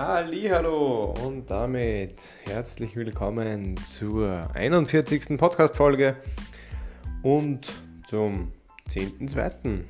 [0.00, 5.36] Hallo und damit herzlich willkommen zur 41.
[5.36, 6.14] Podcast-Folge
[7.24, 7.68] und
[8.08, 8.52] zum
[8.90, 9.80] 10.2.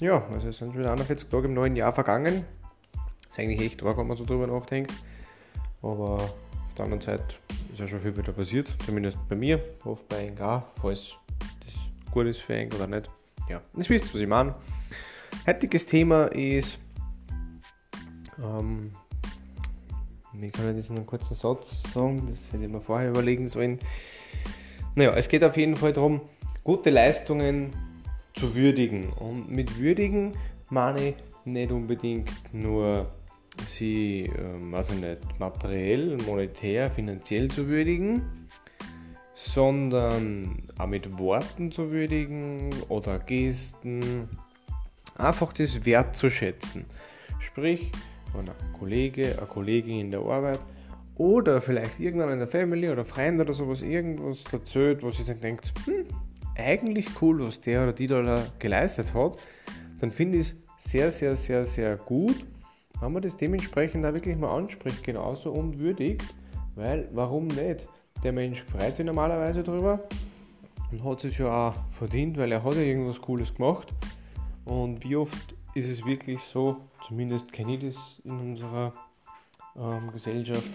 [0.00, 2.46] Ja, also es sind schon wieder 41 Tage im neuen Jahr vergangen.
[3.28, 4.94] Ist eigentlich echt arg, wenn man so drüber nachdenkt.
[5.82, 7.26] Aber auf der anderen Seite
[7.70, 11.14] ist ja schon viel wieder passiert, zumindest bei mir, oft bei NK, falls
[11.62, 11.74] das
[12.10, 13.10] gut ist für einen oder nicht.
[13.50, 14.54] Ja, ihr wisst, was ich meine.
[15.46, 16.78] Heutiges Thema ist
[18.42, 18.92] ähm,
[20.38, 22.26] wie kann ich das in einem kurzen Satz sagen?
[22.28, 23.78] Das hätte ich mir vorher überlegen sollen.
[24.94, 26.20] Naja, es geht auf jeden Fall darum,
[26.64, 27.72] gute Leistungen
[28.34, 29.12] zu würdigen.
[29.12, 30.32] Und mit würdigen
[30.70, 31.14] meine ich
[31.44, 33.06] nicht unbedingt nur
[33.66, 34.30] sie,
[34.72, 38.22] also nicht materiell, monetär, finanziell zu würdigen,
[39.34, 44.28] sondern auch mit Worten zu würdigen oder Gesten.
[45.16, 46.84] Einfach das wertzuschätzen.
[47.38, 47.90] Sprich,
[48.34, 50.60] wenn ein Kollege, eine Kollegin in der Arbeit
[51.16, 55.72] oder vielleicht irgendwann in der Family oder Freund oder sowas irgendwas erzählt, sie sich denkt,
[55.84, 56.06] hm,
[56.56, 59.38] eigentlich cool, was der oder die da geleistet hat,
[60.00, 60.56] dann finde ich es
[60.90, 62.44] sehr, sehr, sehr, sehr gut,
[63.00, 66.34] wenn man das dementsprechend auch wirklich mal anspricht, genauso und würdigt,
[66.74, 67.86] weil warum nicht?
[68.22, 70.00] Der Mensch freut sich normalerweise drüber
[70.90, 73.92] und hat es ja auch verdient, weil er hat ja irgendwas Cooles gemacht.
[74.64, 78.94] Und wie oft ist es wirklich so, zumindest kenne ich das in unserer
[79.76, 80.70] ähm, Gesellschaft,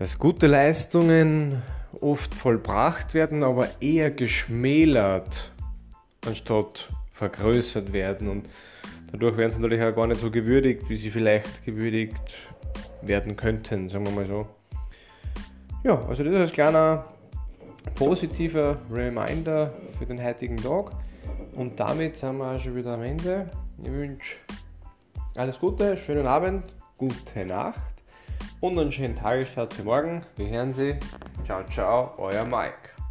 [0.00, 1.62] dass gute Leistungen
[2.00, 5.52] oft vollbracht werden, aber eher geschmälert,
[6.26, 8.28] anstatt vergrößert werden.
[8.28, 8.48] Und
[9.12, 12.34] dadurch werden sie natürlich auch gar nicht so gewürdigt, wie sie vielleicht gewürdigt
[13.02, 14.46] werden könnten, sagen wir mal so.
[15.84, 17.04] Ja, also das ist ein kleiner
[17.94, 20.90] positiver Reminder für den heutigen Tag.
[21.52, 23.50] Und damit sind wir auch schon wieder am Ende.
[23.82, 24.36] Ich wünsche
[25.34, 28.02] alles Gute, schönen Abend, gute Nacht
[28.60, 30.24] und einen schönen Tagesstart für morgen.
[30.36, 30.96] Wir hören Sie.
[31.44, 33.01] Ciao, ciao, euer Mike.